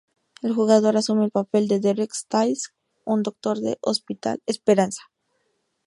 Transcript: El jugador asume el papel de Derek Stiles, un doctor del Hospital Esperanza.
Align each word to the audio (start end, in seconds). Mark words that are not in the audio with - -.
El 0.41 0.55
jugador 0.55 0.97
asume 0.97 1.25
el 1.25 1.29
papel 1.29 1.67
de 1.67 1.79
Derek 1.79 2.11
Stiles, 2.11 2.73
un 3.05 3.21
doctor 3.21 3.59
del 3.59 3.77
Hospital 3.81 4.41
Esperanza. 4.47 5.03